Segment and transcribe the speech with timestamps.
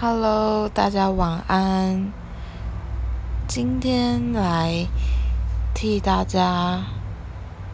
[0.00, 2.12] Hello，大家晚安。
[3.48, 4.86] 今天来
[5.74, 6.84] 替大家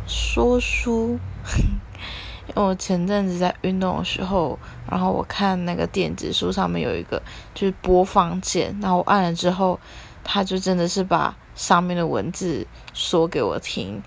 [0.07, 1.19] 说书，
[2.49, 4.59] 因为我前阵子在运动的时候，
[4.91, 7.21] 然后我看那个电子书上面有一个
[7.53, 9.79] 就是播放键，然后我按了之后，
[10.25, 14.03] 它就真的是把上面的文字说给我听。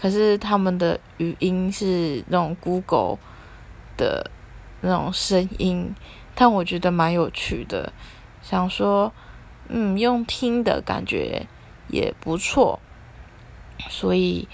[0.00, 3.18] 可是他们的语音是那种 Google
[3.96, 4.28] 的
[4.80, 5.94] 那种声音。
[6.34, 7.92] 但我觉得蛮有趣的，
[8.42, 9.12] 想说，
[9.68, 11.46] 嗯，用听的感觉
[11.88, 12.80] 也不错，
[13.88, 14.48] 所以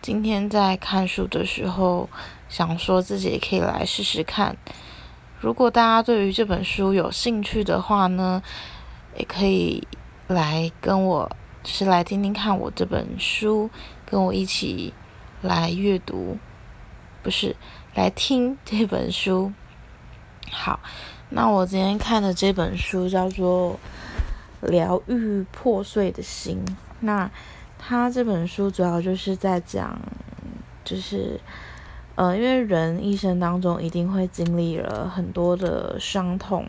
[0.00, 2.08] 今天在看书的时候，
[2.48, 4.56] 想说自己也可以来试试看。
[5.40, 8.42] 如果大家对于这本书有兴趣的话呢，
[9.16, 9.86] 也可以
[10.26, 11.30] 来跟我，
[11.62, 13.70] 就是来听听看我这本书，
[14.06, 14.92] 跟我一起
[15.42, 16.38] 来阅读，
[17.22, 17.54] 不是
[17.94, 19.52] 来听这本书。
[20.50, 20.80] 好，
[21.30, 23.78] 那我今天看的这本书叫做
[24.68, 26.62] 《疗愈破碎的心》。
[27.00, 27.30] 那
[27.78, 29.98] 它这本书主要就是在讲，
[30.84, 31.40] 就是
[32.16, 36.66] 呃，因为人一生当中一定会经历了很多的伤痛，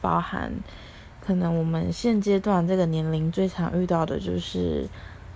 [0.00, 0.52] 包含
[1.24, 4.86] 可能我们现阶段这个年龄最常遇到的就是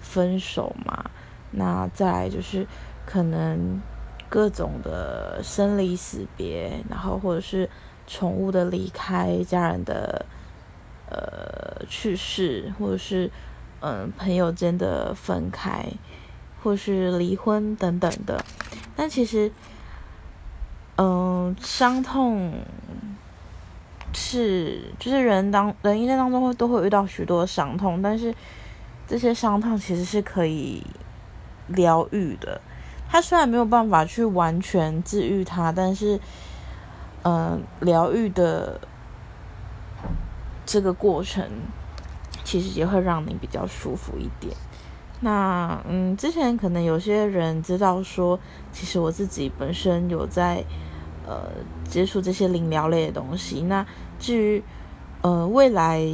[0.00, 1.05] 分手嘛。
[1.52, 2.67] 那再来就是
[3.06, 3.80] 可能。
[4.29, 7.69] 各种的生离死别，然后或者是
[8.07, 10.27] 宠物的离开、家人的
[11.11, 13.31] 呃去世，或者是
[13.81, 15.87] 嗯朋友间的分开，
[16.62, 18.45] 或是离婚等等的。
[18.95, 19.51] 但其实，
[20.97, 22.53] 嗯，伤痛
[24.13, 28.35] 是就是人当人一生当中会都会遇到许多伤痛，但是
[29.07, 30.85] 这些伤痛其实是可以
[31.69, 32.61] 疗愈的。
[33.11, 36.20] 他虽然没有办法去完全治愈它，但是，
[37.23, 38.78] 嗯，疗愈的
[40.67, 41.42] 这个过程
[42.45, 44.55] 其实也会让你比较舒服一点。
[45.20, 48.39] 那，嗯，之前可能有些人知道说，
[48.73, 50.63] 其实我自己本身有在
[51.27, 51.51] 呃
[51.89, 53.63] 接触这些灵疗类的东西。
[53.63, 53.86] 那
[54.19, 54.63] 至于
[55.23, 56.07] 呃未来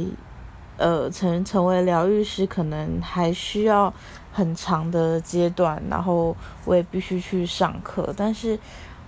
[0.77, 3.93] 呃成成为疗愈师，可能还需要。
[4.35, 6.35] 很长的阶段，然后
[6.65, 8.13] 我也必须去上课。
[8.17, 8.59] 但是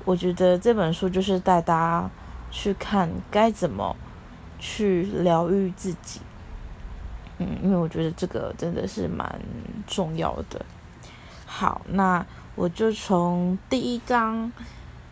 [0.06, 2.10] 我觉得这本书就是带大家
[2.50, 3.94] 去看该怎么
[4.58, 6.22] 去疗愈自己。
[7.40, 9.42] 嗯，因为我觉得这个真的是蛮
[9.86, 10.66] 重要的。
[11.46, 14.50] 好，那我就从第一章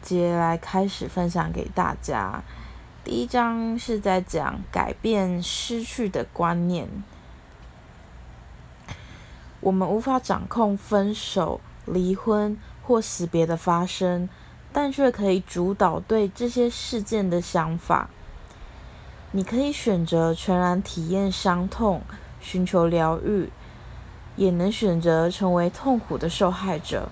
[0.02, 2.42] 节来开始分享给大家。
[3.04, 6.88] 第一章是在讲改变失去的观念。
[9.66, 14.30] 我们无法掌控分手、离婚或死别的发生，
[14.72, 18.08] 但却可以主导对这些事件的想法。
[19.31, 22.04] 你可以选择全然体验伤痛，
[22.40, 23.50] 寻求疗愈，
[24.36, 27.09] 也能选择成为痛苦的受害者。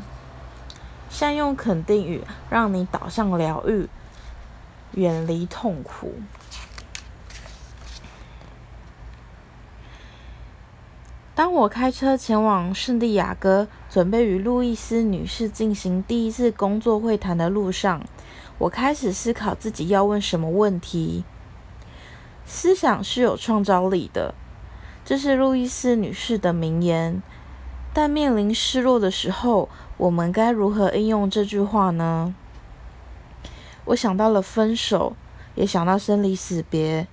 [1.10, 2.22] 善用肯定语，
[2.52, 3.90] 让你导向疗愈，
[4.92, 6.14] 远离痛苦。
[11.36, 18.04] 当我开车前往圣地亚哥，准备与路易斯女士进行第一次工作会谈的路上，
[18.60, 21.24] 我开始思考自己要问什么问题。
[22.46, 24.36] 思想是有创造力的，
[25.04, 27.24] 这是路易斯女士的名言。
[27.96, 32.36] 但面临失落的时候，我们该如何应用这句话呢？
[33.86, 35.16] 我想到了分手，
[35.56, 37.08] 也想到生离死别，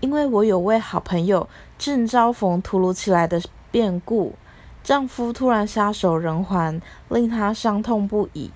[0.00, 3.42] 因为我有位好朋友正遭逢突如其来的。
[3.76, 4.34] 变故，
[4.82, 8.50] 丈夫突然撒手人寰，令她伤痛不已。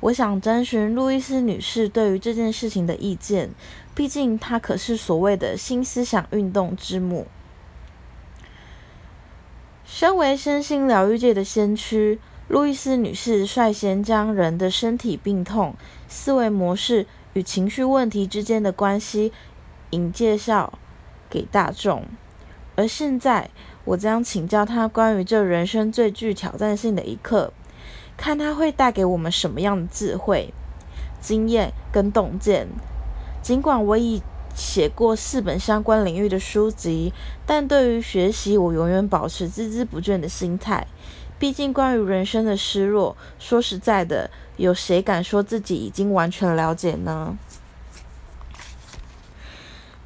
[0.00, 3.48] 我想征询路易斯女士对于这件事情的意见，
[3.94, 7.28] 毕竟她可是所谓的新思想运动之母。
[9.86, 15.74] 身为身心疗愈界的先驱，路易斯女士率先将人的身体病痛、
[16.08, 19.32] 思维模式与情绪问题之间的关系
[19.92, 20.78] 引介绍
[21.30, 22.04] 给大众，
[22.76, 23.48] 而现在。
[23.84, 27.52] 我将请教他关于这人生最具挑战性的一刻，
[28.16, 30.52] 看他会带给我们什么样的智慧、
[31.20, 32.68] 经验跟洞见。
[33.42, 34.22] 尽管我已
[34.54, 37.12] 写过四本相关领域的书籍，
[37.46, 40.86] 但对于学习，我永远保持孜孜不倦的心态。
[41.38, 47.38] 毕竟，关于人生的失落，说实在的，有谁敢说自己已经完全了解呢？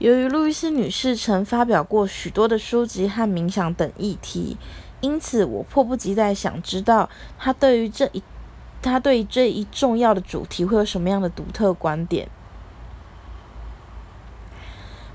[0.05, 4.59] 由于路易斯女士曾发表过许多的书籍和冥想等议题，
[5.01, 7.09] 因此我迫不及待想知道
[7.39, 8.23] 她对于这一
[8.83, 12.29] 她对于这一重要的主题会有什么样的独特观点。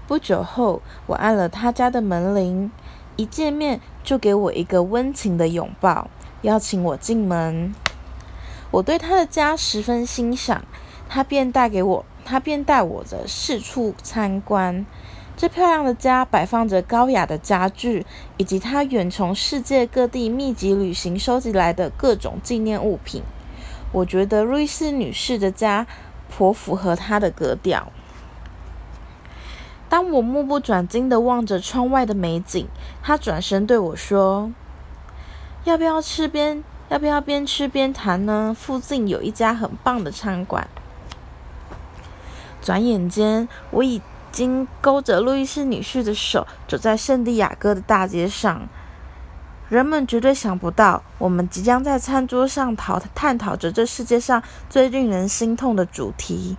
[0.08, 2.72] 不久后，我按了他家的门铃，
[3.16, 6.10] 一见面就给我一个温情的拥抱，
[6.42, 7.76] 邀请我进门。
[8.72, 10.64] 我对他的家十分欣赏，
[11.08, 14.86] 他便带给我，他便带我着四处参观。
[15.38, 18.06] 这漂亮的家摆放着高雅的家具，
[18.36, 23.24] 以及他远从世界各地密集旅行收集来的各种纪念物品。
[23.94, 25.88] 我觉得瑞斯女士的家
[26.30, 27.92] 颇符合她的格调。
[29.88, 32.68] 当我目不转睛地望着窗外的美景，
[33.01, 34.51] 她转身对我说
[35.63, 36.63] ：“要不要吃边？
[36.89, 38.56] 要不要边吃边谈呢？
[38.60, 40.68] 附近有一家很棒的餐馆。”
[42.62, 44.02] 转眼间，我已。
[44.32, 48.70] 经勾着路易斯女士的手，走在圣地亚哥的大街上。
[49.70, 56.58] 人们绝对想不到，我们即将在餐桌上讨探讨着这世界上最令人心痛的主题。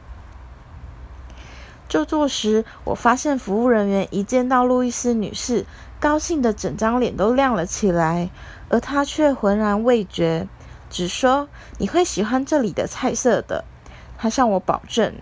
[1.89, 5.65] 就坐时，我发现服务人员一见到路易斯女士，
[6.01, 8.31] 高兴的整张脸都亮了起来，
[8.69, 10.49] 而她却浑然未觉，
[10.91, 11.49] 只说
[11.79, 13.65] ：“你会喜欢这里的菜色的。”
[14.19, 15.15] 她向我保证。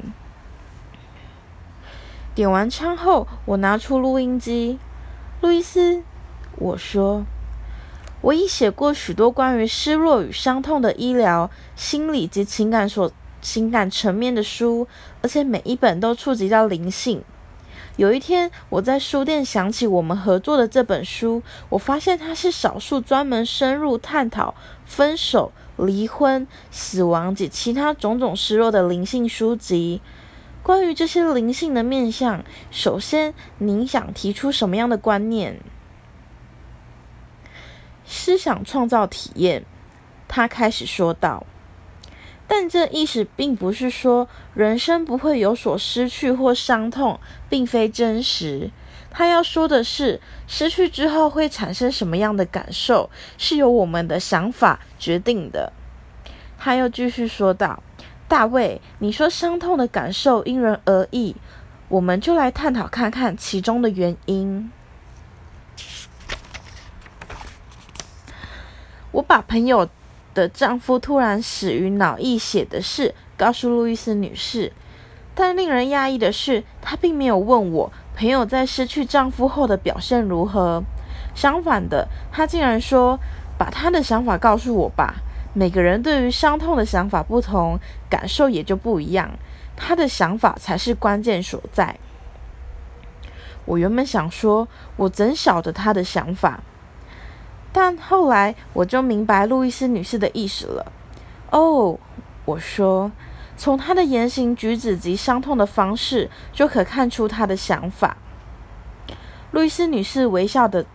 [2.38, 4.79] 点完餐后，我拿出录音机。
[5.40, 6.05] 路易斯，
[6.55, 7.25] 我说，
[8.20, 13.11] 我已写过许多关于失落与伤痛的医疗、心理及情感所
[13.43, 14.87] 情感层面的书，
[15.20, 17.25] 而且每一本都触及到灵性。
[17.96, 24.55] 有一天，我在书店想起我们合作的这本书，我发现它是少数专门深入探讨
[24.87, 30.00] 分手、离婚、死亡及其他种种失落的灵性书籍。
[30.69, 35.61] 关于这些灵性的面相，首先，您想提出什么样的观念？
[38.05, 39.65] 思想创造体验，
[40.29, 41.47] 他开始说道。
[42.47, 47.19] 但这意识并不是说人生不会有所失去或伤痛，
[47.49, 48.71] 并非真实。
[49.11, 55.73] 他要说的是，失去之后会产生什么样的感受，是由我们的想法决定的。
[56.59, 57.82] 他又继续说道。
[58.29, 61.35] 大卫，你说伤痛的感受因人而异，
[61.89, 64.71] 我们就来探讨看看其中的原因。
[69.13, 69.89] 我把朋友
[70.35, 74.75] 的丈夫突然死于脑溢血的事告诉路易斯女士，
[75.35, 80.85] 但令人讶异的是，她并没有问我朋友在失去丈夫后的表现如何。
[81.35, 83.19] 相反的，她竟然说
[83.57, 85.15] ：“把她的想法告诉我吧。”
[85.59, 89.29] 每个人对于伤痛的想法不同，感受也就不一样。
[89.77, 91.99] 他的想法才是关键所在。
[93.65, 96.61] 我原本想说，我怎晓得他的想法？
[97.73, 100.93] 但后来我就明白路易斯女士的意思了。
[101.51, 101.99] 哦，
[102.45, 103.11] 我说，
[103.57, 108.17] 从她的言行举止及伤痛的方式，就可看出她的想法。
[109.51, 110.87] 路易斯女士微笑的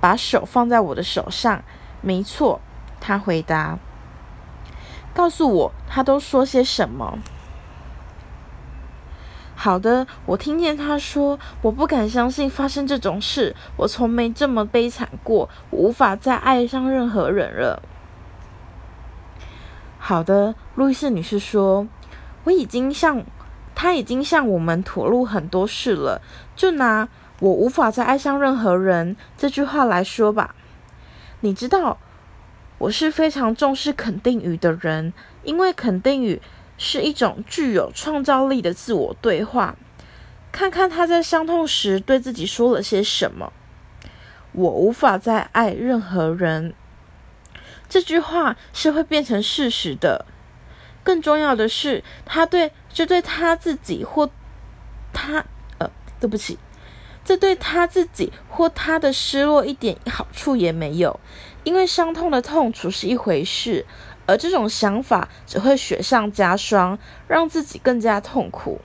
[0.00, 1.62] 把手放在我的手上。
[2.00, 2.60] 没错，
[2.98, 3.78] 她回答。
[5.18, 7.18] 告诉我，他都说些什么？
[9.56, 17.82] 好的，我听见他说：“我不敢相信发生这种事，我从没这么悲惨过，无法再爱上任何人了。”
[19.98, 21.88] 好的，路易斯女士说
[22.46, 23.24] ：“我已经向
[23.74, 26.22] 他已经向我们吐露很多事了。
[26.54, 27.08] 就拿
[27.42, 30.54] ‘我无法再爱上任何人’这句话来说吧，
[31.40, 31.98] 你知道。”
[32.78, 36.40] 我是非常重视肯定语的人，因为肯定语
[36.78, 39.76] 是一种具有创造力的自我对话。
[40.52, 43.52] 看看他在伤痛时对自己说了些什么
[44.52, 46.72] ：“我无法再爱任何人。”
[47.88, 50.24] 这句话是会变成事实的。
[51.02, 54.30] 更重要的是，他对这对他自己或
[55.12, 55.44] 他
[55.78, 56.58] 呃，对不起，
[57.24, 61.18] 这对他自己或他的失落一点好处也没有。
[61.68, 63.84] 因为伤痛的痛楚是一回事，
[64.24, 68.80] 而这种想法只会雪上加霜，让自己更加痛苦。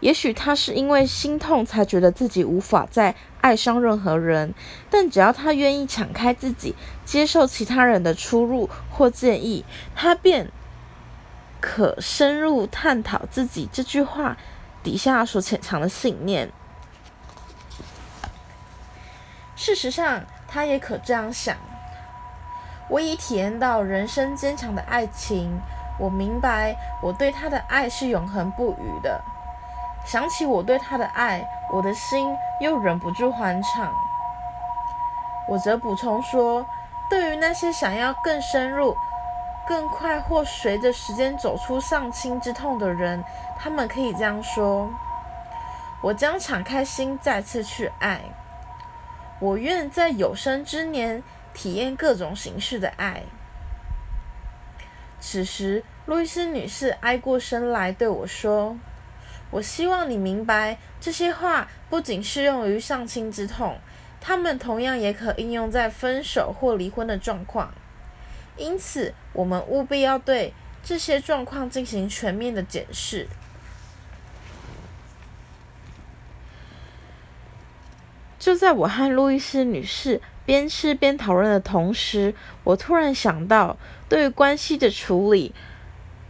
[0.00, 4.54] 也许他是因为心痛才觉得自己无法再爱上任何人，
[4.88, 9.62] 但只要他愿意敞开自己，接受其他人的出入或建议，
[9.94, 10.50] 他便
[11.60, 14.38] 可深入探讨自己这句话
[14.82, 16.50] 底下所潜藏的信念。
[19.54, 20.24] 事实上。
[20.52, 21.56] 他也可这样想。
[22.88, 25.58] 我已体验到人生坚强的爱情，
[25.98, 29.22] 我明白我对他的爱是永恒不渝的。
[30.04, 31.42] 想起我对他的爱，
[31.72, 33.90] 我的心又忍不住欢畅。
[35.48, 36.66] 我则补充说，
[37.08, 38.94] 对于那些想要更深入、
[39.66, 43.24] 更快或随着时间走出丧亲之痛的人，
[43.58, 44.90] 他们可以这样说：
[46.02, 48.20] 我将敞开心再次去爱。
[49.42, 51.20] 我愿在有生之年
[51.52, 53.24] 体验各种形式的爱。
[55.18, 58.76] 此时，路易斯女士挨过身来对我说
[59.50, 63.78] ：“我希望你明白，这些话不仅适用于丧亲之痛，
[64.20, 67.74] 它们同样也可应用在分手或离婚的状况。
[68.56, 73.26] 因此，我们务必要对这些状况进行全面的检视。”
[78.42, 82.34] 就在我和路易斯女士边吃边讨论的同时，
[82.64, 83.76] 我突然想到，
[84.08, 85.54] 对于关系的处理，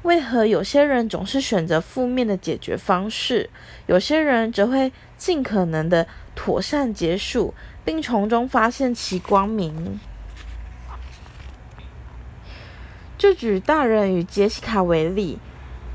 [0.02, 3.48] 为何有些人总是选择负面的解决方式，
[3.86, 9.98] 有些人则会尽可能的妥善结束，并从中发现其光明？
[13.16, 15.38] 就举大人与杰西卡为例，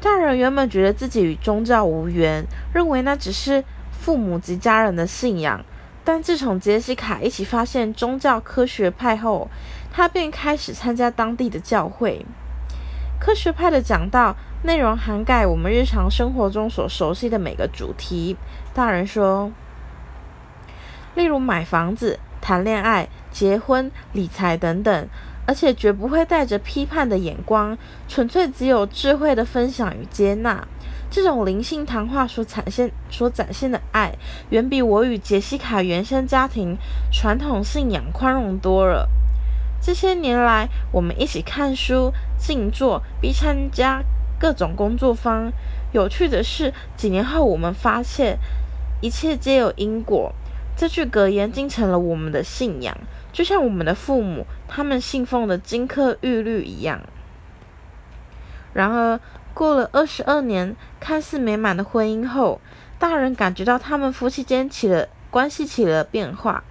[0.01, 2.43] 大人原本觉得自己与宗教无缘，
[2.73, 5.63] 认为那只是父母及家人的信仰。
[6.07, 9.49] 但自从杰西卡一起发现宗教科学派后，
[9.91, 12.25] 他便开始参加当地的教会。
[13.19, 14.33] 科学派的讲道
[14.63, 18.37] 内容涵盖我们日常生活中所熟悉的每个主题。
[18.73, 19.51] 大人说，
[21.13, 25.09] 例如买房子、谈恋爱、结婚、理财等等，
[25.47, 27.75] 而且绝不会带着批判的眼光，
[28.07, 30.67] 纯粹只有智慧的分享与接纳。
[31.09, 34.13] 这种灵性谈话所展现、所展现的爱，
[34.49, 36.77] 远比我与杰西卡原生家庭
[37.13, 39.09] 传统信仰宽容多了。
[39.81, 44.03] 这些年来，我们一起看书、静坐，并参加
[44.37, 45.53] 各种工作坊。
[45.93, 48.37] 有趣的是，几年后我们发现，
[48.99, 50.35] 一切皆有因果。
[50.77, 52.95] 这句格言竟成了我们的信仰，
[53.33, 57.01] 就像我们的父母他们信奉的金科玉律一样。
[58.73, 59.19] 然而，
[59.55, 62.61] 过了二十二年看似美满的婚姻后，
[62.99, 66.63] 大人感觉到他们夫妻间起了关系起了变化。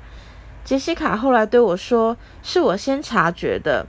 [0.63, 3.89] 杰西卡后来对我说：“是我先察觉的，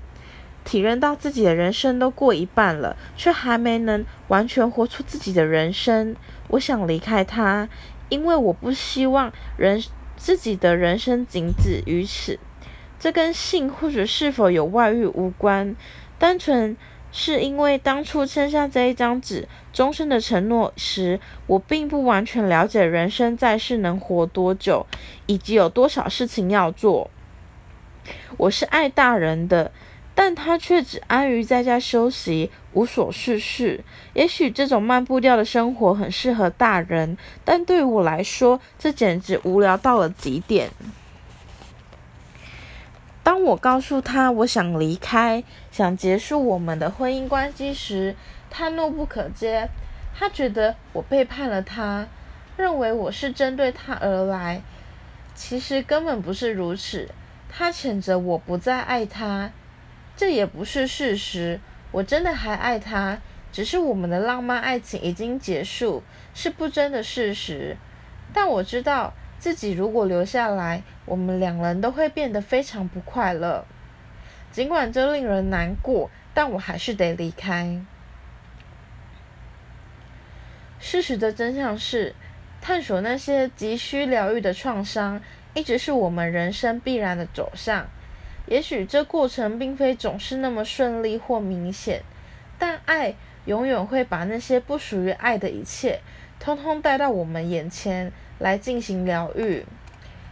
[0.64, 6.16] 体认到自己的人生都过一半了，却还没能完全活出自己的人生。
[6.48, 7.70] 我想离开他，
[8.10, 9.80] 因为我不希望人
[10.18, 12.38] 自己的人生仅止于此。
[13.00, 15.76] 这跟性或者是否有外遇无关，
[16.20, 16.76] 单纯。”
[17.10, 24.86] 是因为当初签下这一张纸、终身的承诺时，我并不完全了解人生在世能活多久，
[25.26, 27.10] 以及有多少事情要做。
[28.36, 29.72] 我是爱大人的，
[30.18, 33.84] 但他却只安于在家休息，无所事事。
[34.16, 40.72] 也许这种慢步调的生活很适合大人，但对于我来说，这简直无聊到了极点。
[43.22, 48.16] 当我告诉他我想离开，想结束我们的婚姻关系时，
[48.50, 49.68] 他怒不可遏。
[50.18, 52.08] 他觉得我背叛了他，
[52.58, 54.64] 认为我是针对他而来。
[55.36, 57.08] 其实根本不是如此。
[57.48, 59.52] 他谴责我不再爱他，
[60.18, 61.62] 这也不是事实。
[61.94, 63.20] 我真的还爱他，
[63.54, 67.78] 只是我们的浪漫爱情已经结束，是不争的事实。
[68.34, 69.14] 但我知道。
[69.40, 73.64] 自己如果留下来，我们两人都会变得非常不快乐。
[74.52, 77.80] 尽管这令人难过，但我还是得离开。
[80.80, 82.16] 事实的真相是，
[82.60, 85.22] 探索那些急需疗愈的创伤，
[85.54, 87.88] 一直是我们人生必然的走向。
[88.48, 92.01] 也许这过程并非总是那么顺利或明显，
[92.58, 93.13] 但爱
[93.46, 96.01] 永远会把那些不属于爱的一切，
[96.39, 98.12] 通通带到我们眼前。
[98.39, 99.66] 来进行疗愈，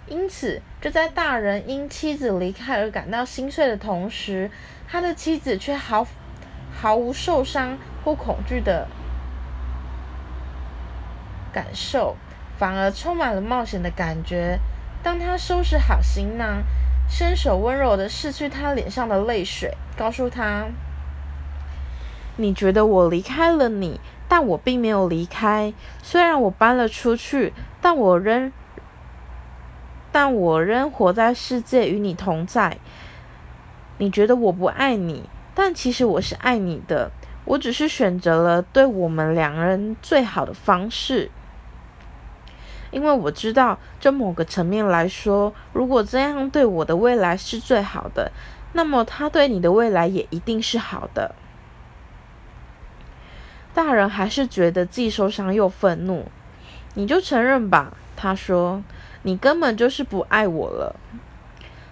[0.07, 4.51] 因此就在大人因妻子离开而感到心碎的同时，
[4.87, 6.05] 他的妻子却毫
[6.71, 8.87] 毫无受伤或恐惧的
[11.51, 12.15] 感受，
[12.59, 14.59] 反而充满了冒险的感觉。
[15.01, 16.61] 当他收拾好行囊，
[17.07, 20.65] 伸手温柔的拭去他脸上的泪水，告诉他
[22.37, 25.71] ：“你觉得我离开了你？”但我并没有离开，
[26.01, 28.51] 虽然我搬了出去，但我仍，
[30.11, 32.79] 但我仍活在世界与你同在。
[33.99, 37.11] 你觉得我不爱你，但其实我是爱你的。
[37.45, 41.29] 我只是选择了对我们两人最好的方式，
[42.95, 48.31] 因为我知道，就某个层面来说，如果这样对我的未来是最好的，
[48.71, 51.35] 那么他对你的未来也一定是好的。
[53.73, 56.31] 大人还是觉得既受伤又愤怒，
[56.93, 57.91] 你就承认吧。
[58.15, 58.81] 他说
[59.23, 60.95] ：“你根本就是不爱我了。”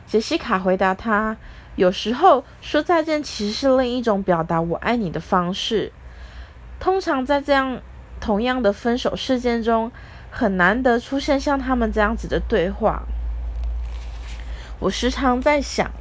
[0.08, 1.36] 杰西卡回答他
[1.76, 5.92] ：“有时候说再见其实是另一种表达我爱你的方式。
[6.80, 7.82] 通常在这样，
[8.22, 9.92] 同样的分手事件中，
[10.36, 13.04] 很难得出现像他们这样子的对话。
[14.80, 15.92] 我时常在想，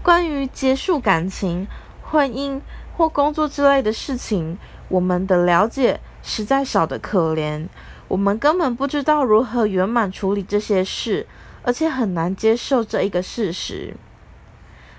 [0.00, 1.66] 关于结束感情、
[2.02, 2.60] 婚姻
[2.96, 4.56] 或工作之类的事情，
[4.88, 7.66] 我们的了解实在少得可怜。
[8.06, 11.26] 我们根本不知道如何圆满处理这些事，
[11.64, 13.94] 而且很难接受这一个事实。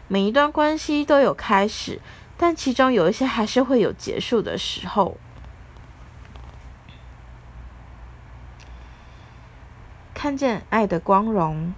[0.09, 2.01] 每一段关系都有开始，
[2.35, 5.15] 但其中有一些还是会有结束的时候。
[10.23, 11.73] 看见爱的光荣。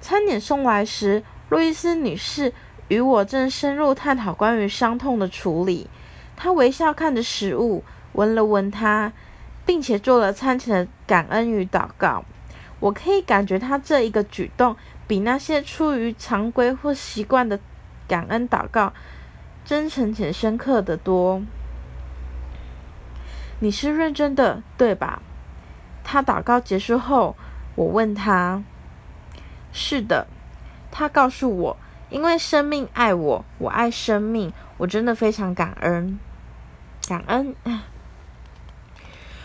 [0.00, 2.54] 餐点送来时，路易斯女士
[2.88, 5.90] 与我正深入探讨关于伤痛的处理。
[6.36, 7.84] 她微笑看着食物。
[8.14, 9.12] 闻了闻它，
[9.66, 12.24] 并且做了餐前的感恩与祷告。
[12.80, 14.74] 我可以感觉她这一个举动，
[15.06, 17.60] 比那些出于常规或习惯的
[18.08, 18.94] 感恩祷告，
[19.66, 21.42] 真诚且深刻的多。
[23.60, 25.20] 你是认真的，对吧？
[26.04, 27.36] 他祷告结束后，
[27.74, 28.62] 我问他
[29.72, 30.26] ：“是的。”
[30.90, 31.76] 他告诉我
[32.10, 36.18] ：“因为生命爱我，我爱生命，我真的非常感恩，
[37.08, 37.54] 感恩。”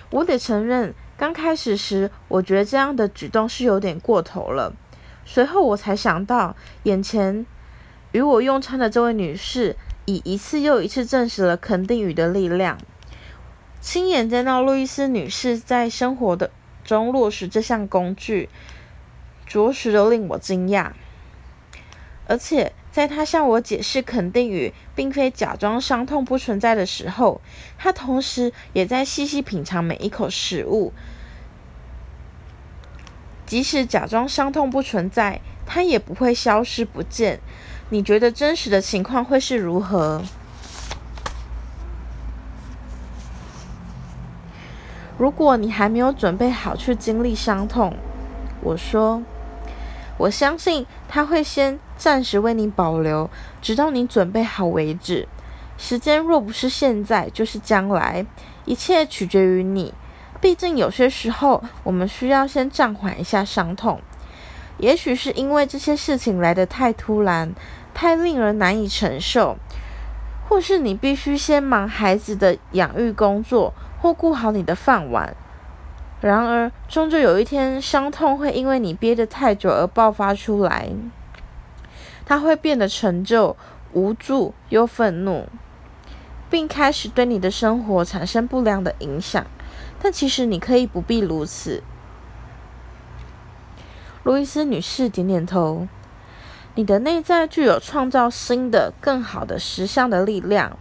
[0.10, 4.74] 我得承认，刚开始时，我觉得这样的举动是有点过头了。
[5.26, 7.46] 随后我才想到，眼前
[8.14, 12.78] 与我用餐的这位女士，已一次又一次证实了肯定语的力量。
[13.80, 16.52] 亲眼见到路易斯女士在生活的
[16.84, 18.50] 中落实这项工具，
[19.46, 20.92] 着实的令我惊讶，
[22.28, 22.74] 而且。
[22.90, 27.40] 在他向我解释肯定语并非假装伤痛不存在的时候，
[27.78, 30.92] 他同时也在细细品尝每一口食物。
[33.46, 37.40] 即使假装伤痛不存在，它也不会消失不见。
[37.92, 40.24] 你觉得真实的情况会是如何？
[45.18, 47.94] 如果你还没有准备好去经历伤痛，
[48.62, 49.24] 我说。
[50.20, 53.30] 我相信他会先暂时为你保留，
[53.62, 55.28] 直到你准备好为止。
[55.78, 58.26] 时间若不是现在，就是将来，
[58.66, 59.94] 一切取决于你。
[60.42, 64.02] 毕竟有些时候，我们需要先暂缓一下伤痛。
[64.80, 67.54] 也许是因为这些事情来得太突然，
[67.94, 69.58] 太令人难以承受，
[70.50, 75.36] 或是你必须先忙孩子的养育工作，或顾好你的饭碗。
[76.22, 80.90] 然而，终究有一天，伤痛会因为你憋得太久而爆发出来。
[82.26, 83.56] 它会变得陈旧、
[83.94, 85.48] 无助又愤怒，
[86.50, 89.46] 并开始对你的生活产生不良的影响。
[90.00, 91.84] 但其实你可以不必如此。
[94.24, 95.88] 路易斯女士点点头。
[96.76, 100.78] 你的内在具有创造新的、更好的实相的力量，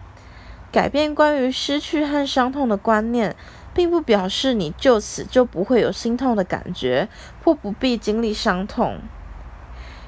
[0.77, 3.35] 改变关于失去和伤痛的观念。
[3.73, 7.07] 并不表示你就此就不会有心痛的感觉，
[7.43, 8.99] 或不必经历伤痛。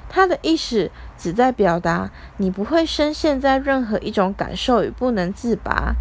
[0.08, 5.94] 他的意思只在表达你不会深陷在任何一种感受与不能自拔。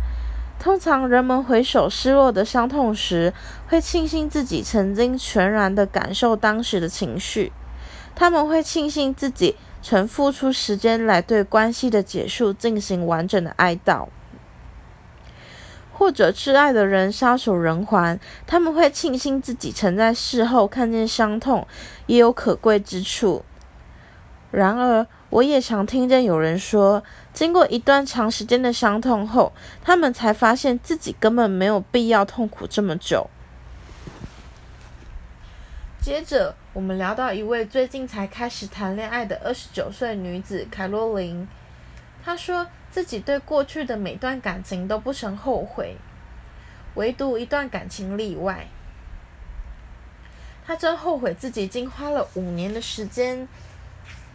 [0.59, 3.33] 通常人们回首失落的伤痛时，
[3.67, 7.51] 会庆幸自己曾经全然的感受当时的情绪。
[8.15, 14.07] 他们会庆幸自己曾付出时间来对关系的结束进行完整的哀悼。
[15.99, 21.67] 或者挚爱的人撒手人寰，他们会庆幸自己曾在事后看见伤痛
[22.05, 23.43] 也有可贵之处。
[24.49, 29.51] 然而，我也常听见有人说，经过一段长时间的伤痛后，
[29.83, 33.29] 他们才发现自己根本没有必要痛苦这么久。
[36.01, 41.45] 接着，我们聊到一位最近才开始谈恋爱的二十九岁女子凯洛琳，
[42.23, 42.65] 她说。
[42.91, 45.95] 自己对过去的每段感情都不曾后悔，
[46.95, 48.67] 唯独一段感情例外。
[50.65, 53.47] 他真后悔自己竟花了五年的时间，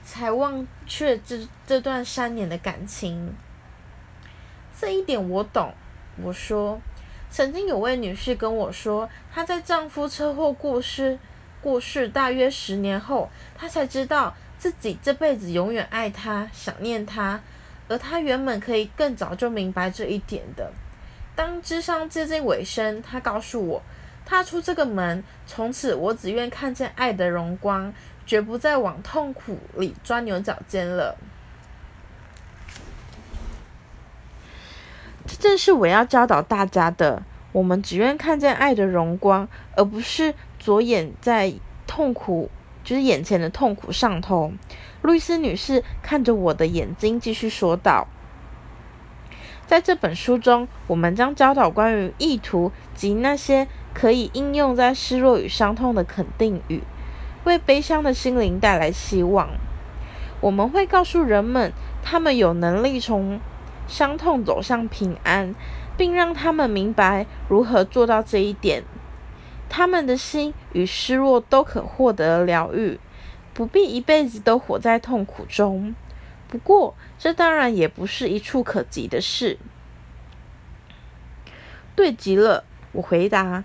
[0.04, 3.34] 才忘却这这段三年的感情。
[4.78, 5.72] 这一点我懂。
[6.22, 6.80] 我说，
[7.30, 11.18] 曾经有位女士跟我说，她在丈夫车祸过世
[11.60, 17.40] 过世大约十年后，她才知道自己这辈子永远爱他，想念他。
[17.88, 20.72] 而他原本可以更早就明白这一点的。
[21.36, 23.82] 当智商接近尾声，他告诉我，
[24.24, 27.92] 踏出这个门，从此我只愿看见爱的荣光，
[28.24, 31.16] 绝不再往痛苦里钻牛角尖了。
[35.26, 37.22] 这正是我要教导大家的。
[37.52, 41.54] 我们只愿看见爱的荣光，而不是着眼在
[41.86, 42.50] 痛苦，
[42.84, 44.52] 就是眼前的痛苦上头。
[45.02, 48.06] 路易斯女士看着我的眼睛，继续说道
[49.66, 56.82] ：“在这本书中，我们将教导关于意图及那些可以应用在失落与伤痛的肯定语，
[57.44, 59.48] 为悲伤的心灵带来希望。
[60.40, 63.40] 我们会告诉人们，他们有能力从
[63.86, 65.54] 伤痛走向平安，
[65.96, 68.84] 并让他们明白如何做到这一点。
[69.68, 72.98] 他们的心与失落都可获得疗愈，
[73.52, 75.94] 不必一辈子都活在痛苦中。
[76.48, 79.58] 不过，这当然也不是一触可及的事。
[81.96, 83.64] 对极了，我回答。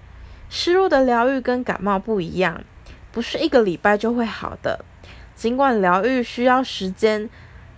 [0.50, 2.64] 失落的疗愈跟感冒不一样，
[3.12, 4.84] 不是一个礼拜就会好的。
[5.36, 7.30] 尽管疗愈需要时间，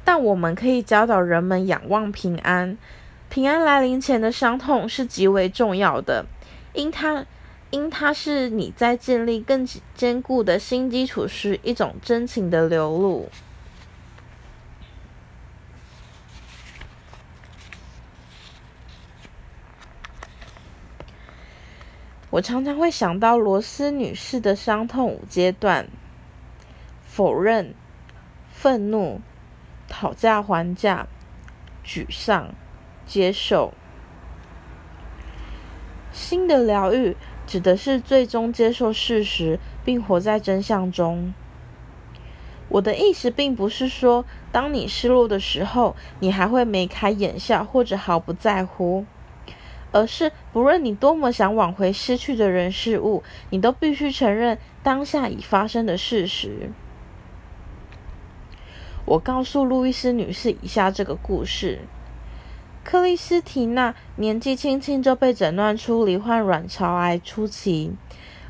[0.05, 2.77] 但我们可以教导人们仰望平安。
[3.29, 6.25] 平安来临前的伤痛是极为重要的，
[6.73, 7.25] 因它
[7.71, 13.29] 因它是你在建立更坚固的新基础时一种真情的流露。
[22.29, 25.87] 我常常会想到罗斯女士的伤痛五阶段：
[27.03, 27.73] 否认、
[28.53, 29.19] 愤怒、
[29.89, 31.07] 讨价还价、
[31.85, 32.53] 沮丧、
[33.05, 33.73] 接受。
[36.13, 37.17] 新的疗愈
[37.51, 41.33] 指的是最终接受事实，并活在真相中。
[42.69, 49.05] 我的意思并不是说，当你失落的时候，你还会眉开眼笑或者毫不在乎。
[49.91, 56.71] 而是，不论你多么想挽回失去的人事物，你都必须承认当下已发生的事实。
[59.03, 61.79] 我告诉路易斯女士以下这个故事：
[62.83, 67.93] 克里斯提娜年纪轻轻就被诊断出罹患卵巢癌初期，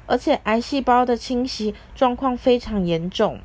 [0.05, 3.39] 而且癌细胞的侵袭状况非常严重。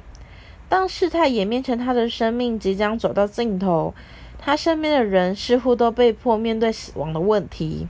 [0.68, 3.94] 当事态演变成她的生命即将走到尽头。
[4.38, 7.88] 他身边的人似乎都被迫面对死亡的问题。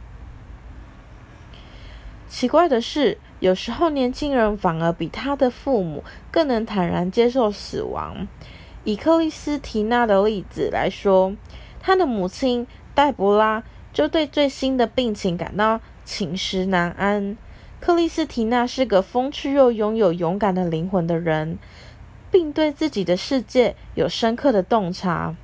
[2.29, 8.27] 奇怪的是，有时候年轻人反而比他的父母更能坦然接受死亡。
[8.85, 11.35] 以克里斯提娜的例子来说，
[11.81, 17.37] 他的母亲黛博拉就对最新的病情感到寝食难安。
[17.79, 21.59] 克里斯提娜是个风趣又拥有勇敢的灵魂的人，
[22.31, 25.37] 并对自己的世界有深刻的洞察。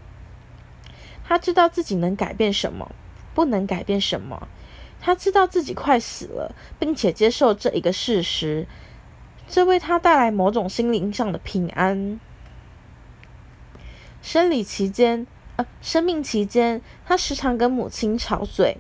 [1.23, 2.91] 他知道自己能改变什么，
[3.35, 4.49] 不能改变什么。
[4.99, 8.67] 他知道自己快死了，并且接受这一个事实，
[9.47, 12.19] 这为他带来某种心灵上的平安。
[14.23, 18.79] 生理期间，呃，生命期间，他时常跟母亲吵嘴。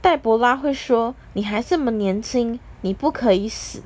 [0.00, 3.82] 黛博拉会说：“你还这么年轻，你不可以死。”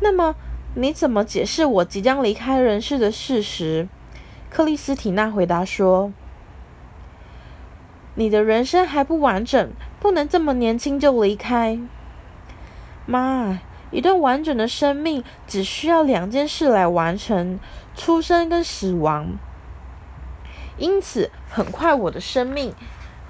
[0.00, 0.34] 那么，
[0.74, 3.88] 你怎么解释我即将离开人世的事实？
[4.50, 6.12] 克里斯提娜回答说
[8.14, 11.78] ：“你的人生还不完整，不能这么年轻就离开。
[13.04, 13.58] 妈，
[13.90, 17.58] 一段完整的生命只需要两件事来完成：
[17.94, 19.36] 出生跟死亡。
[20.76, 22.74] 因此，很快我的生命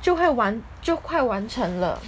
[0.01, 2.01] 就会完，就快完成了。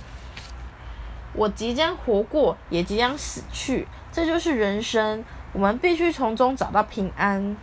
[1.34, 5.24] 我即将活过，也即将死去，这就是人生。
[5.52, 7.56] 我们必须从中找到平安。”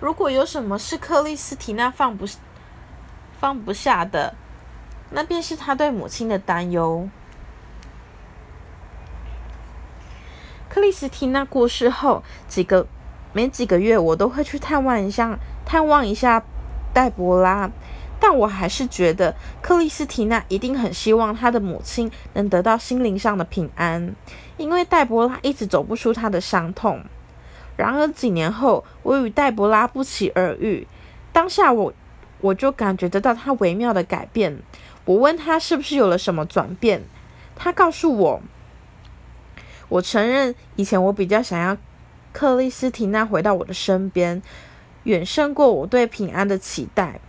[0.00, 2.26] 如果有什么是克里斯提娜放不
[3.40, 4.34] 放不下的，
[5.10, 7.08] 那便是他对母亲的担忧。
[10.74, 12.84] 克里斯蒂娜过世后，几个
[13.32, 16.42] 没几个月，我都会去探望一下探望一下
[16.92, 17.70] 黛博拉，
[18.18, 24.16] 但我还是觉得克里斯蒂娜一定很希望她的母亲能得到心灵上的平安，
[24.56, 27.04] 因为黛博拉一直走不出她的伤痛。
[27.76, 30.88] 然而几年后，我与黛博拉不期而遇。
[31.32, 31.92] 当下我
[32.40, 34.58] 我就感觉得到他微妙的改变。
[35.04, 37.04] 我问他是不是有了什么转变，
[37.54, 38.42] 他告诉我
[39.94, 41.76] ：“我承认以前我比较想要
[42.32, 44.42] 克里斯提娜回到我的身边，
[45.04, 47.20] 远胜过我对平安的期待。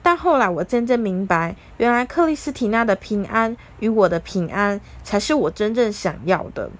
[0.00, 6.70] 但后来我渐渐明白，原来克里斯提娜的平安与我的平安才是我真正想要的。”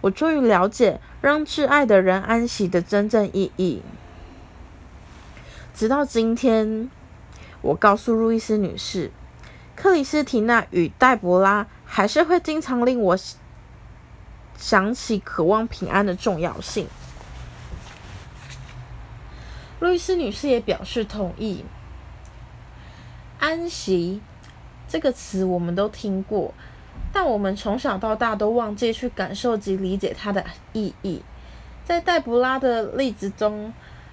[0.00, 3.82] 我终于了解让挚爱的人安息的真正意义。
[5.74, 6.88] 直到今天，
[7.62, 9.10] 我告诉路易斯女士，
[9.74, 13.16] 克里斯提娜与黛博拉还是会经常令我
[14.64, 16.88] 想起渴望平安的重要性。
[19.78, 21.66] 路易斯女士也表示同意。
[23.38, 24.22] 安息
[24.88, 26.54] 这个词我们都听过。
[27.12, 31.22] 但我们从小到大都忘记去感受及理解它的意义。
[31.84, 33.70] 在黛博拉的例子中，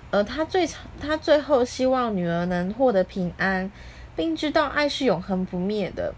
[0.10, 3.72] 呃他最他最后希望女儿能获得平安，
[4.18, 6.14] 并知道爱是永恒不灭的。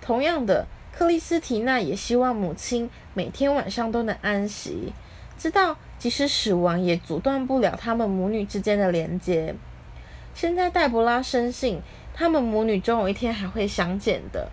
[0.00, 0.68] 同样的，
[0.98, 4.92] 克里斯提娜也希望母亲每天晚上都能安息，
[5.38, 9.54] 知道即使死亡也阻断不了他们母女之间的连接。
[10.34, 11.80] 现在黛博拉深信，
[12.12, 14.48] 他们母女终有一天还会相见的。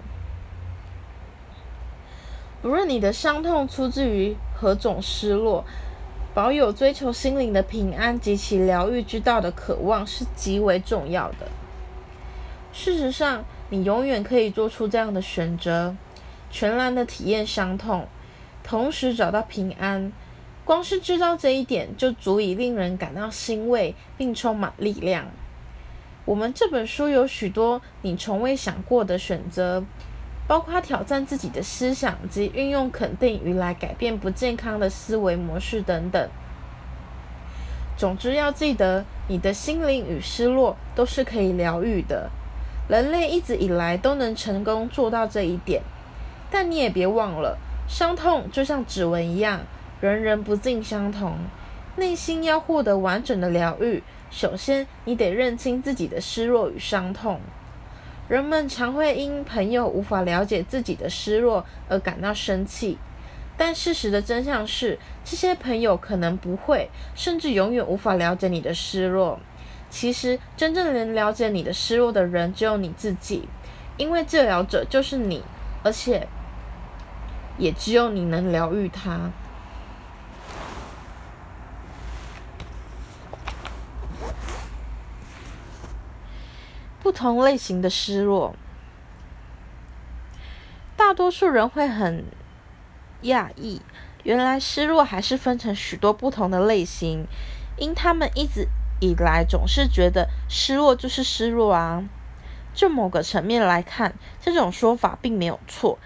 [2.61, 5.65] 不论你的伤痛出自于何种失落。
[6.35, 11.47] 保有追求心灵的平安及其疗愈之道的渴望是极为重要的。
[12.71, 15.95] 事实上，你永远可以做出这样的选择：
[16.55, 18.07] 全然的体验伤痛，
[18.63, 20.09] 同时找到平安。
[20.63, 25.25] 光是知道这一点，就足以令人感到欣慰并充满力量。
[26.23, 29.83] 我们这本书有许多你从未想过的选择。
[30.47, 36.29] 包括挑战自己的思想及运用肯定语来改变不健康的思维模式等等。
[37.97, 42.29] 总之，要记得，你的心灵与失落都是可以疗愈的。
[42.87, 45.81] 人类一直以来都能成功做到这一点。
[46.49, 49.61] 但你也别忘了，伤痛就像指纹一样，
[50.01, 51.37] 人人不尽相同。
[51.97, 57.39] 内心要获得完整的疗愈，首先你得认清自己的失落与伤痛。
[58.27, 62.97] 人们常会因朋友无法了解自己的失落而感到生气，
[63.55, 69.39] 但事实的真相是，这些朋友可能不会，甚至永远无法了解你的失落。
[69.89, 73.47] 其实，真正能了解你的失落的人只有你自己，
[73.95, 75.41] 因为治疗者就是你，
[75.85, 76.27] 而且
[77.59, 79.29] 也只有你能疗愈他。
[87.03, 88.55] 不同类型的失落，
[90.97, 92.25] 大多数人会很
[93.21, 93.79] 讶异，
[94.23, 97.27] 原来失落还是分成许多不同的类型，
[97.77, 98.67] 因他们一直
[98.99, 102.03] 以来总是觉得失落就是失落啊。
[102.75, 105.97] 就某个层面来看，这种说法并没有错。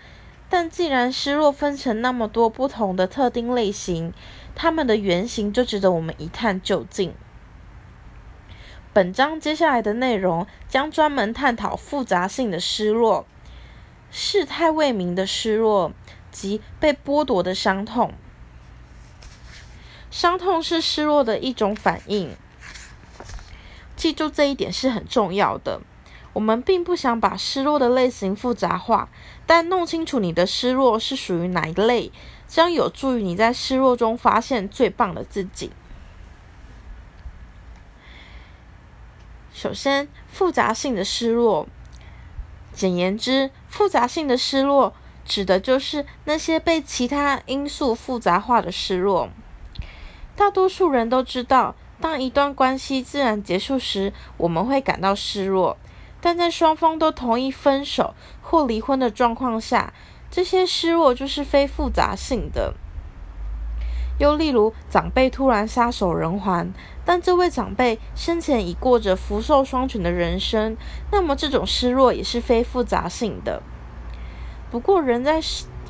[0.48, 4.14] 但既然失落分成那么多不同的特定类型，
[4.56, 7.14] 它们的原型就值得我们一探究竟。
[8.94, 13.28] 本章接下来的内容将专门探讨复杂性的失落、
[14.10, 15.92] 事态未明的失落
[16.32, 18.14] 及被剥夺的伤痛。
[20.10, 22.36] 伤痛是失落的一种反应，
[23.96, 25.82] 记住这一点是很重要的。
[26.40, 29.10] 我们并不想把失落的类型复杂化，
[29.46, 32.14] 但弄清楚你的失落是属于哪一类，
[32.48, 35.70] 将有助于你在失落中发现最棒的自己。
[39.52, 41.68] 首先，复杂性的失落。
[42.72, 44.94] 简言之，复杂性的失落
[45.26, 49.28] 指的就是那些被其他因素复杂化的失落。
[50.38, 55.76] 大多数人都知道，当一段关系自然结束时，我们会感到失落。
[56.22, 59.94] 但在双方都同意分手或离婚的状况下，
[60.30, 62.74] 这些失落就是非复杂性的。
[64.20, 66.74] 又例如，长辈突然撒手人寰，
[67.06, 70.76] 但这位长辈生前已过着福寿双全的人生，
[71.10, 73.64] 那么这种失落也是非复杂性的。
[74.70, 75.40] 不过，人在，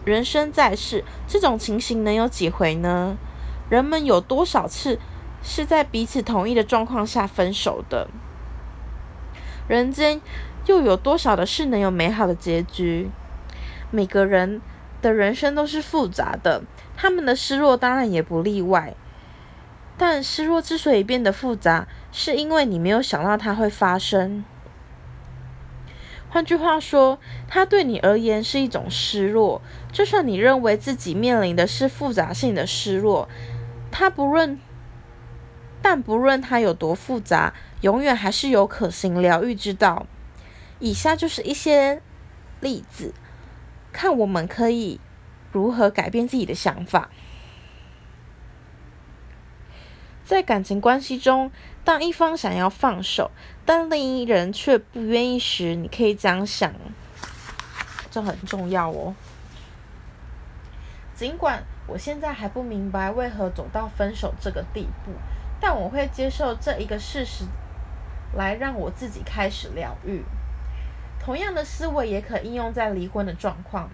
[0.06, 3.18] 人生在世，这种情形能有几回呢？
[3.68, 5.00] 人们有多少次
[5.42, 8.08] 是在彼此同意的状况下分手的？
[9.70, 10.20] 人间
[10.66, 13.12] 又有多少的事能有美好的结局？
[13.92, 14.62] 每个人
[15.00, 16.64] 的人生都是复杂的。
[16.98, 18.96] 他们的失落当然也不例外，
[19.96, 24.44] 但失落之所以变得复杂，是因为你没有想到它会发生。
[26.30, 29.62] 换句话说，它对你而言是一种失落。
[29.92, 33.30] 就算你认为自己面临的是复杂性的失落，
[33.92, 34.60] 它不论，
[35.80, 40.06] 但不论它有多复杂，永远还是有可行疗愈之道。
[40.80, 42.02] 以下就是一些
[42.60, 43.14] 例子，
[43.92, 45.00] 看我们可以。
[45.52, 47.10] 如何改变自己的想法？
[50.24, 51.52] 在感情关系中，
[51.84, 53.32] 当一方想要放手，
[53.66, 56.72] 但另一人却不愿意时，你可以这样想：
[58.12, 59.16] 这很重要哦。
[61.16, 65.12] 尽管我现在还不明白为何走到分手这个地步，
[65.60, 67.44] 但我会接受这一个事实，
[68.36, 70.24] 来让我自己开始疗愈。
[71.20, 73.90] 同样的思维也可应用在离婚的状况。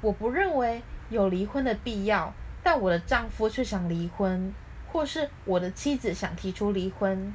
[0.00, 4.52] 我不认为有离婚的必要，但我的丈夫却想离婚，
[4.90, 7.32] 或是我的妻子想提出离婚。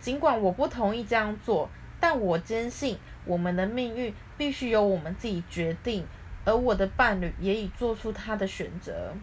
[0.00, 6.04] 尽管我不同意这样做，但我坚信我们的命运必须由我们自己决定，
[6.44, 9.14] 而我的伴侣也已做出他的选择。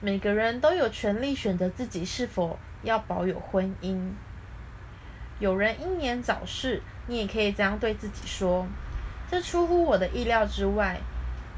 [0.00, 4.12] 每个人都有权利选择自己是否要保有婚姻。
[5.38, 8.66] 有人英年早逝，你也可以这样对自己说：
[9.30, 11.00] 这出乎我的意料之外，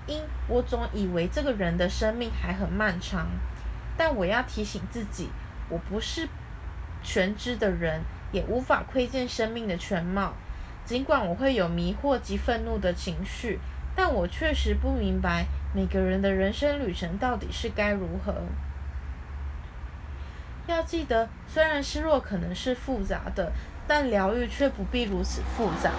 [0.07, 3.27] 因我总以为这个人的生命还很漫长。
[3.97, 5.29] 但我要提醒自己，
[5.69, 6.29] 我不是
[7.03, 8.01] 全知的人，
[8.33, 10.33] 也无法窥见生命的全貌。
[10.85, 13.61] 尽管我会有迷惑及愤怒的情绪，
[13.95, 18.35] 但我确实不明白每个人的人生旅程到底是该如何。
[20.66, 23.53] 要记得，虽然失落可能是复杂的，
[23.87, 25.90] 但疗愈却不必如此复杂。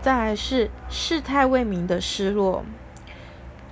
[0.00, 2.64] 再来是事态未明的失落。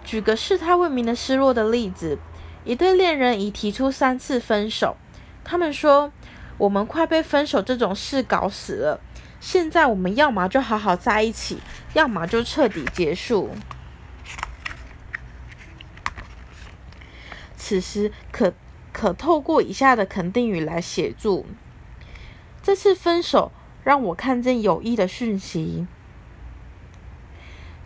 [0.05, 2.19] 举个事态未明的失落的例子，
[2.65, 4.97] 一对恋人已提出三次分手，
[5.45, 6.13] 他们说。
[6.59, 9.01] 我们快被分手这种事搞死了。
[9.41, 11.59] 现在我们要么就好好在一起，
[11.95, 13.49] 要么就彻底结束。
[17.71, 18.53] 此时可
[18.93, 21.47] 可透过以下的肯定语来协助。
[22.65, 23.53] 这次分手
[23.85, 25.87] 让我看见有益的讯息。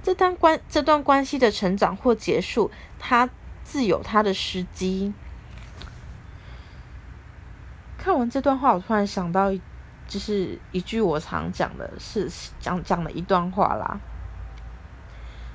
[0.02, 3.28] 这段关这段关系的成长或结束，它
[3.62, 5.12] 自有它的时机。
[7.98, 9.52] 看完这段话，我突然想到，
[10.08, 14.00] 就是一句我常讲的是讲讲的一段话啦。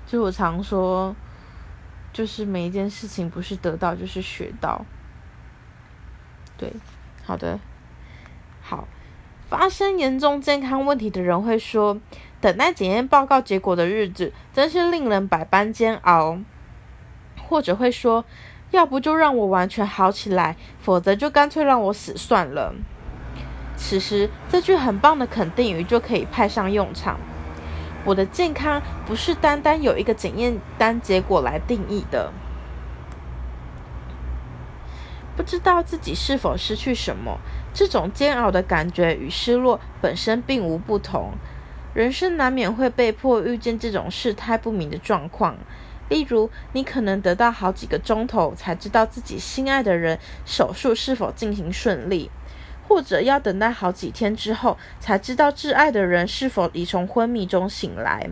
[0.05, 1.15] 就我常说，
[2.13, 4.85] 就是每一件事情不是得到就是学到。
[6.57, 6.73] 对，
[7.25, 7.59] 好的，
[8.61, 8.87] 好。
[9.47, 11.99] 发生严重健康问题的人会说，
[12.39, 16.39] 等待检验报告结果的日子真是令人百般煎熬，
[17.47, 18.25] 或者会说。
[18.71, 22.75] 要不就让我完全好起来，否则就干脆让我死算了。
[23.75, 27.19] 此时，这句很棒的肯定语就可以派上用场。
[28.05, 32.31] 我的健康不是单单有一个检验单结果来定义的。
[35.35, 37.39] 不知道自己是否失去什么，
[37.73, 41.31] 这种煎熬的感觉与失落本身并无不同。
[41.93, 45.55] 人生难免会被迫遇见这种事态不明的状况。
[46.09, 52.29] 例如，你可能得到好几个钟头才知道自己心爱的人手术是否进行顺利，
[52.89, 58.31] 或者要等待好几天之后才知道挚爱的人是否已从昏迷中醒来。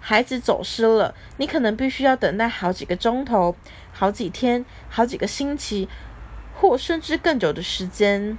[0.00, 3.56] 孩子走失了，你可能必须要等待好几个钟头、
[3.90, 5.88] 好几天、好几个星期，
[6.54, 8.36] 或甚至更久的时间。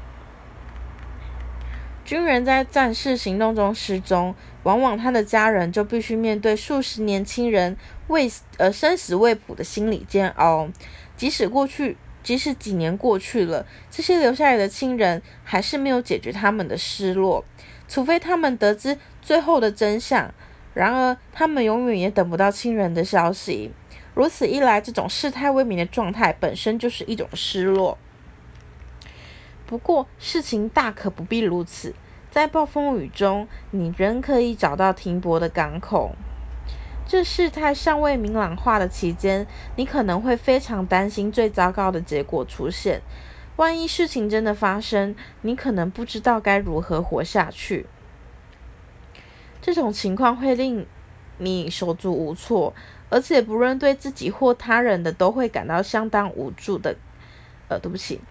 [2.06, 7.78] 军人在战事行动中失踪，往往他的家人就必须面对数十年轻人
[8.08, 10.70] 未呃生死未卜的心理煎熬。
[11.16, 17.44] 即使过去，即使几年过去了，这些留下来的亲人还是没有解决他们的失落，
[17.88, 20.34] 除非他们得知最后的真相。
[20.74, 23.72] 然而，他们永远也等不到亲人的消息。
[24.14, 27.98] 如此一来，这种事态未明的状态本身就是一种失落。
[29.66, 31.94] 不过，事情大可不必如此。
[32.30, 36.16] 在暴风雨中，你仍可以找到停泊的港口。
[37.12, 39.46] 这事态尚未明朗化的期间，
[39.76, 43.02] 你可能会非常担心最糟糕的结果出现。
[43.58, 47.86] 万一事情真的发生，你可能不知道该如何活下去。
[49.62, 50.88] 这种情况会令
[51.38, 52.74] 你手足无措，
[53.10, 56.96] 而且不论对自己或他人的，都会感到相当无助的。
[57.68, 58.22] 呃，对不起。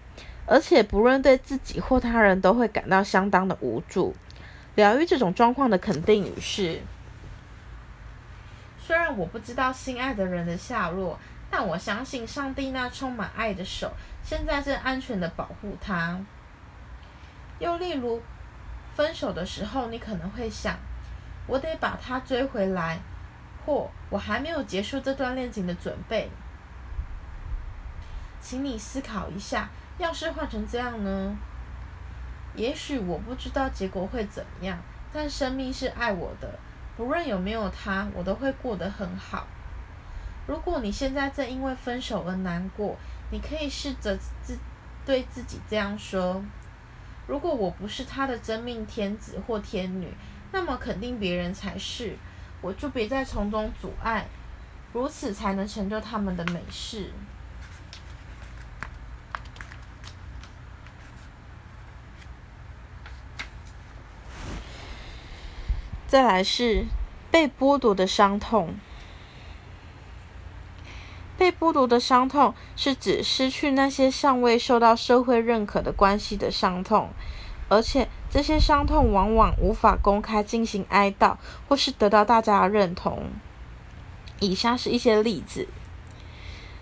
[0.47, 4.15] 而且，不论对自己或他人，都会感到相当的无助。
[4.73, 6.79] 疗愈这种状况的肯定语是：
[8.81, 11.17] 虽然我不知道心爱的人的下落，
[11.49, 16.19] 但我相信上帝那充满爱的手现在正安全的保护他。
[17.59, 18.21] 又例如，
[18.95, 20.75] 分手的时候，你可能会想：
[21.45, 22.99] 我得把他追回来，
[23.65, 26.29] 或我还没有结束这段恋情的准备。
[28.41, 29.69] 请你思考一下。
[29.97, 31.37] 要是换成这样呢？
[32.55, 34.75] 也许我不知道结果会怎么样，
[35.13, 36.57] 但生命是爱我的，
[37.01, 39.47] 无论有没有他，我都会过得很好。
[40.45, 42.95] 如果你现在正因为分手而难过，
[43.31, 44.55] 你可以试着自
[45.03, 46.43] 对自己这样说：
[47.25, 50.13] 如果我不是他的真命天子或天女，
[50.51, 52.15] 那么肯定别人才是。
[52.61, 54.27] 我就别再从中阻碍，
[54.93, 57.11] 如此才能成就他们的美事。
[66.11, 66.87] 再来是
[67.31, 68.75] 被剥夺的伤痛。
[71.37, 77.11] 被剥夺的伤痛是指失去那些尚未受到社会认可的关系的伤痛，
[77.69, 81.37] 而且这些伤痛往往无法公开进行哀悼，
[81.69, 83.29] 或是得到大家的认同。
[84.41, 85.69] 以下是一些例子：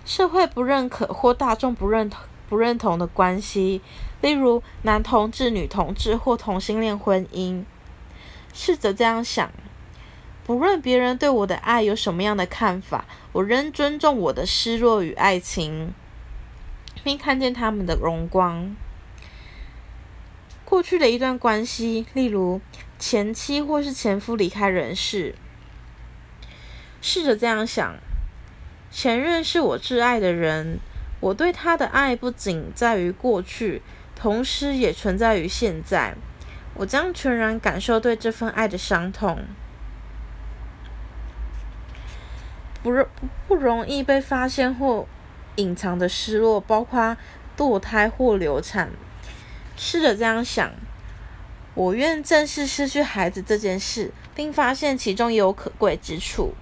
[0.05, 2.19] 社会不认可或大众不认同
[2.49, 3.83] 不认同的关系，
[4.21, 7.63] 例如男同志、女同志或同性恋婚姻。
[8.53, 9.51] 试着这样想：
[10.45, 15.93] 不论别人对我的爱有什么样的看法，我仍尊重我的失落与爱情，
[17.03, 18.75] 并看见他们的荣光。
[20.65, 22.61] 过去的一段关系，例如
[22.99, 25.35] 前妻或是前夫离开人世。
[27.01, 27.95] 试着这样想：
[28.91, 30.79] 前任是我挚爱的人，
[31.19, 33.81] 我对他的爱不仅在于过去，
[34.15, 36.15] 同时也存在于现在。
[36.79, 39.39] 我将全然感受对这份爱的伤痛，
[42.81, 43.05] 不容
[43.49, 45.05] 不容易被发现或
[45.57, 47.17] 隐藏的失落，包括
[47.57, 48.91] 堕胎或流产。
[49.75, 50.71] 试着这样想：
[51.73, 56.53] 我愿正视失去孩子这件事，并发现其中有可贵之处。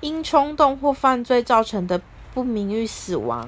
[0.00, 2.00] 因冲动或犯罪造成的
[2.32, 3.46] 不名誉死亡，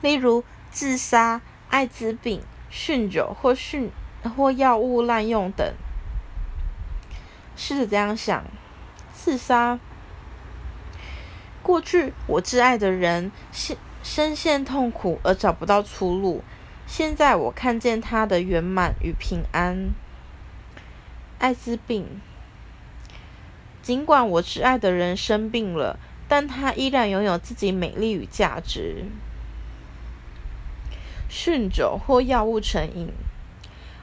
[0.00, 0.42] 例如
[0.72, 2.42] 自杀、艾滋病、
[2.72, 3.90] 酗酒或酗
[4.36, 5.74] 或药物滥用等。
[7.54, 8.44] 试着这样想：
[9.12, 9.78] 自杀。
[11.62, 16.42] 过去我挚爱的人陷深陷痛苦而找不到出路，
[16.86, 19.90] 现在我看见他的圆满与平安。
[21.38, 22.20] 艾滋病。
[23.82, 25.98] 尽管我挚爱的人生病了，
[26.28, 29.06] 但他依然拥有自己美丽与价值。
[31.32, 33.08] 酗酒或药物成瘾，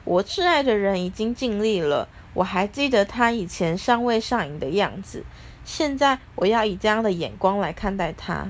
[0.02, 5.24] 我挚爱的人已经尽力了，我还记得他以前尚未上瘾的样子。
[5.64, 8.48] 现在我要以这样的眼光来看待他。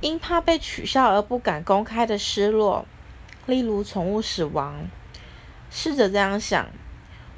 [0.00, 2.86] 因怕被取笑而不敢公开的失落，
[3.44, 4.88] 例如宠物死亡。
[5.70, 6.66] 试着这样想。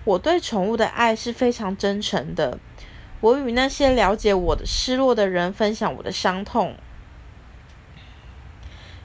[0.04, 2.60] 我对宠物的爱是非常真诚的。
[3.20, 6.76] 我与那些了解我的失落的人分享我的伤痛。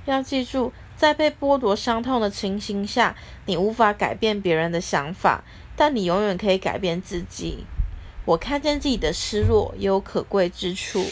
[0.06, 5.44] 要记住，在被剥夺伤痛的情形下，你无法改变别人的想法，
[5.76, 7.66] 但你永远可以改变自己。
[8.26, 11.06] 我看见自己的失落也有可贵之处。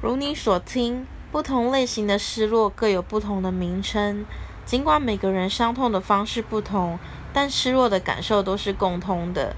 [0.00, 1.06] 如你所听。
[1.32, 4.24] 不同类型的失落各有不同的名称，
[4.64, 6.96] 尽管每个人伤痛的方式不同，
[7.32, 9.56] 但失落的感受都是共通的。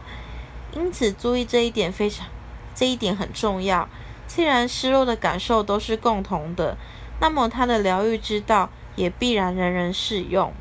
[0.77, 2.27] 因此，注意这一点非常，
[2.75, 3.89] 这一点很重要。
[4.27, 6.77] 既然失落的感受都是共同的，
[7.19, 10.53] 那么它的疗愈之道也必然人人适用。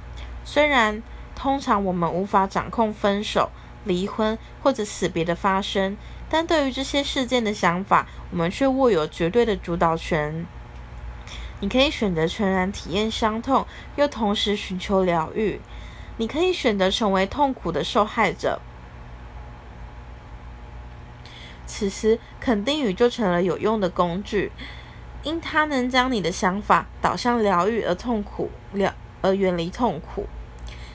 [0.46, 1.04] 虽然
[1.36, 3.50] 通常我们无法掌控分手、
[3.84, 5.98] 离婚或者死别的发生，
[6.30, 10.46] 但对于这些事件的想法，我们却握有绝对的主导权。
[11.60, 13.66] 你可以选择全然体验伤痛，
[13.98, 15.60] 又同时寻求疗愈。
[16.16, 18.62] 你可以选择成为痛苦的受害者。
[21.66, 24.52] 此时，肯定语就成了有用的工具，
[25.24, 30.28] 因它能将你的想法导向疗愈而痛苦疗而远离痛苦。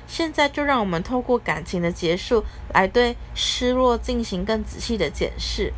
[0.07, 5.73] 现在，就让我们透过感情的结束，来对失落进行更仔细的检视，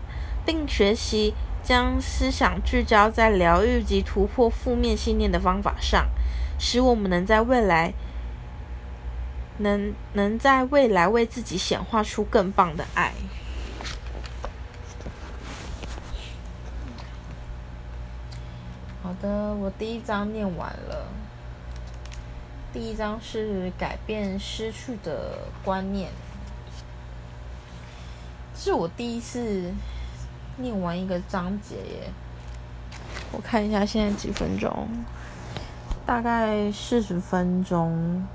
[0.44, 1.34] 并学习。
[1.64, 6.08] 将思想聚焦在疗愈及突破负面信念的方法上，
[6.58, 7.94] 使我们能在未来
[9.58, 13.12] 能能在未来为自己显化出更棒的爱。
[19.12, 21.06] 好的，我第一章念完了。
[22.72, 26.08] 第一章是改变失去的观念，
[28.56, 29.70] 是我第一次。
[30.56, 32.10] 念完一个章节耶，
[33.32, 34.88] 我看一下现在几分钟，
[36.06, 38.26] 大概四十分钟。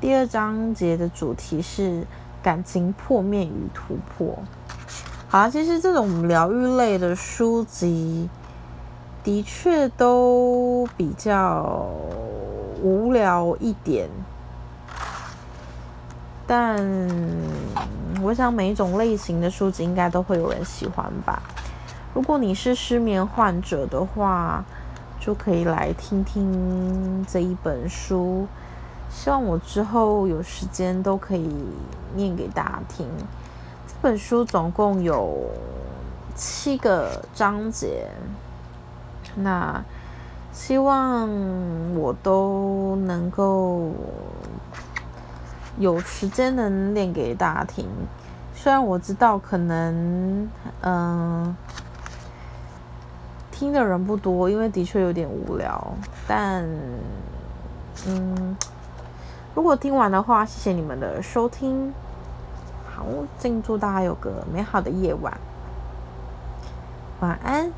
[0.00, 2.06] 第二章节的主题是
[2.42, 4.38] 感情破灭与突破。
[5.28, 8.28] 好，其实这种疗愈类的书籍
[9.22, 11.86] 的确都比较
[12.82, 14.08] 无聊一点。
[16.46, 16.82] 但
[18.22, 21.42] 我想每一种类型的书籍应该都会有人喜欢吧。
[22.14, 24.64] 如果你是失眠患者的话，
[25.20, 28.46] 就可以来听听这一本书。
[29.10, 31.50] 希望我之后有时间都可以
[32.14, 33.06] 念给大家听。
[33.86, 35.36] 这本书总共有
[36.34, 38.06] 七个章节，
[39.42, 39.82] 那
[40.52, 41.28] 希望
[41.94, 43.90] 我都能够。
[45.80, 47.86] 有时间能念给大家听，
[48.52, 50.48] 虽然我知道可能，
[50.80, 51.56] 嗯，
[53.52, 55.94] 听的人不多，因为的确有点无聊。
[56.26, 56.68] 但，
[58.08, 58.56] 嗯，
[59.54, 61.94] 如果听完的话，谢谢你们的收听。
[62.92, 63.06] 好，
[63.38, 65.32] 敬祝大家有个美好的夜晚，
[67.20, 67.70] 晚安。